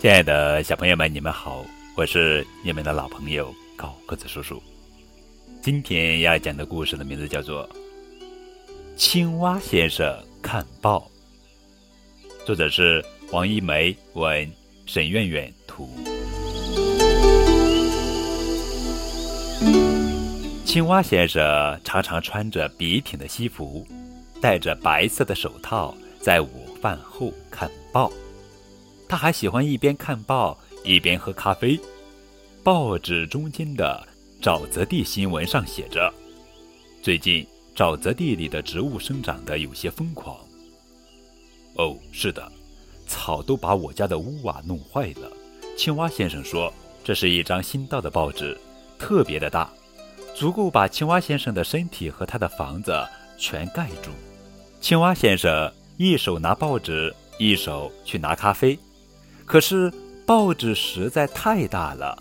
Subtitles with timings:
[0.00, 1.62] 亲爱的小朋友们，你们好，
[1.94, 4.62] 我是你们的老朋友高个子叔叔。
[5.60, 7.68] 今天要讲的故事的名字叫做
[8.96, 10.10] 《青蛙先生
[10.40, 11.06] 看报》，
[12.46, 14.50] 作者是王一梅，文
[14.86, 15.86] 沈苑苑图。
[20.64, 23.86] 青蛙先生常常穿着笔挺的西服，
[24.40, 28.10] 戴着白色的手套，在午饭后看报。
[29.10, 31.76] 他还喜欢一边看报一边喝咖啡。
[32.62, 34.06] 报纸中间的
[34.40, 36.14] 沼泽地新闻上写着
[37.02, 40.36] ：“最近沼泽地里的植物生长得有些疯狂。”
[41.74, 42.52] 哦，是的，
[43.08, 45.28] 草都把我家的屋瓦弄坏了。
[45.76, 48.56] 青蛙先生说：“这是一张新到的报纸，
[48.96, 49.68] 特别的大，
[50.36, 52.96] 足够把青蛙先生的身体和他的房子
[53.36, 54.12] 全盖住。”
[54.80, 58.78] 青蛙先生一手拿报纸，一手去拿咖啡。
[59.50, 59.92] 可是
[60.24, 62.16] 报纸实在太大了，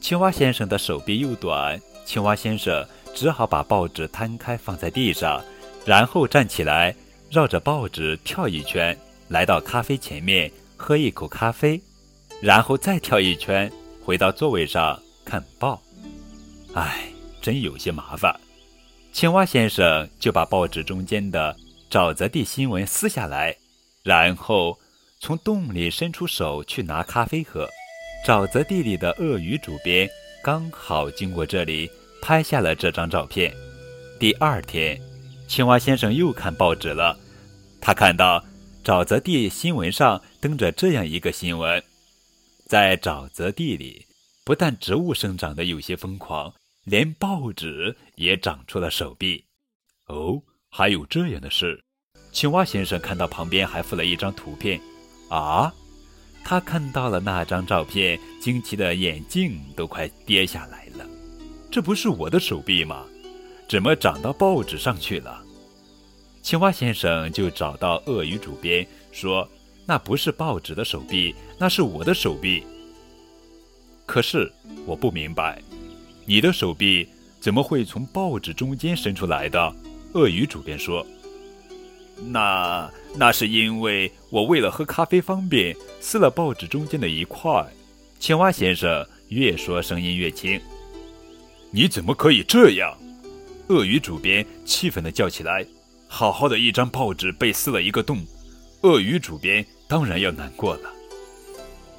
[0.00, 1.76] 青蛙先生的手臂又短，
[2.06, 5.42] 青蛙先生只好把报纸摊开放在地上，
[5.84, 6.94] 然后站起来
[7.28, 11.82] 绕着报纸跳一圈，来到咖啡前面喝一口咖啡，
[12.40, 13.68] 然后再跳一圈
[14.04, 15.82] 回到座位上看报。
[16.74, 17.02] 唉，
[17.42, 18.32] 真有些麻烦。
[19.12, 21.56] 青蛙先生就把报纸中间的
[21.90, 23.56] 沼泽地新闻撕下来，
[24.04, 24.78] 然后。
[25.20, 27.68] 从洞里伸出手去拿咖啡喝，
[28.26, 30.08] 沼泽地里的鳄鱼主编
[30.42, 31.90] 刚好经过这里，
[32.22, 33.54] 拍下了这张照片。
[34.18, 34.98] 第二天，
[35.46, 37.18] 青蛙先生又看报纸了，
[37.82, 38.42] 他看到
[38.82, 41.82] 沼泽地新闻上登着这样一个新闻：
[42.66, 44.06] 在沼泽地里，
[44.42, 46.54] 不但植物生长得有些疯狂，
[46.84, 49.44] 连报纸也长出了手臂。
[50.06, 51.84] 哦，还有这样的事！
[52.32, 54.80] 青蛙先生看到旁边还附了一张图片。
[55.30, 55.72] 啊！
[56.44, 61.06] 他看到了那张照片，惊奇的眼镜都快跌下来了。
[61.70, 63.04] 这不是我的手臂吗？
[63.68, 65.42] 怎么长到报纸上去了？
[66.42, 69.48] 青蛙先生就找到鳄鱼主编，说
[69.86, 72.64] ：“那不是报纸的手臂，那是我的手臂。
[74.06, 74.50] 可是
[74.86, 75.62] 我不明白，
[76.26, 77.08] 你的手臂
[77.38, 79.72] 怎么会从报纸中间伸出来的？”
[80.14, 81.06] 鳄鱼主编说。
[82.26, 87.66] 那那是因为我为了喝咖啡方便，撕了报纸中间的一块。
[88.18, 90.60] 青蛙先生越说声音越轻。
[91.70, 92.96] 你怎么可以这样？
[93.68, 95.64] 鳄鱼主编气愤地叫起来。
[96.08, 98.18] 好好的一张报纸被撕了一个洞，
[98.82, 100.90] 鳄鱼主编当然要难过了。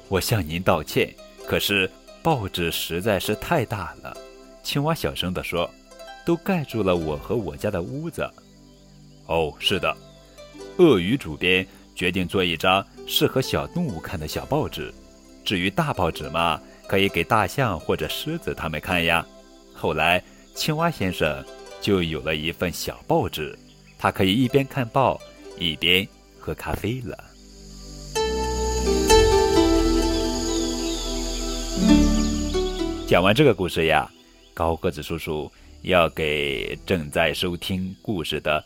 [0.08, 1.12] 我向您道歉，
[1.46, 1.90] 可是
[2.22, 4.14] 报纸实在是太大了。
[4.62, 5.68] 青蛙小声地说
[6.26, 8.28] ：“都盖住了我和我家的屋子。”
[9.26, 9.96] 哦，是的。
[10.78, 14.92] 鳄鱼主编决定做一张适合小动物看的小报纸，
[15.44, 19.24] 至于大报纸嘛，可以给大象或者狮子他们看呀。
[19.74, 20.22] 后来，
[20.54, 21.44] 青蛙先生
[21.80, 23.58] 就有了一份小报纸，
[23.98, 25.20] 他可以一边看报
[25.58, 26.06] 一边
[26.38, 27.18] 喝咖啡了。
[33.06, 34.10] 讲完这个故事呀，
[34.54, 35.50] 高个子叔叔
[35.82, 38.64] 要给正在收听故事的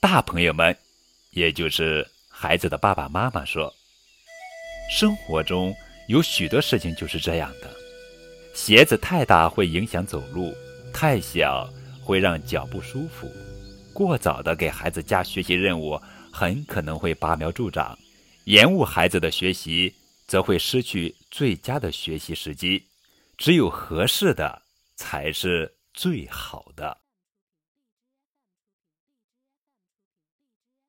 [0.00, 0.76] 大朋友们。
[1.30, 3.72] 也就是孩子的爸爸妈妈说
[4.90, 5.74] ：“生活中
[6.08, 7.70] 有许多事情就是这样的，
[8.54, 10.52] 鞋子太大会影响走路，
[10.92, 13.30] 太小会让脚不舒服，
[13.94, 16.00] 过早的给孩子加学习任务
[16.32, 17.96] 很可能会拔苗助长，
[18.44, 19.94] 延误孩子的学习
[20.26, 22.84] 则会失去最佳的学习时机。
[23.38, 24.60] 只有合适的
[24.96, 26.96] 才是最好的。”